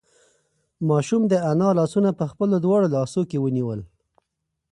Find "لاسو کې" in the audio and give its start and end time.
2.95-3.37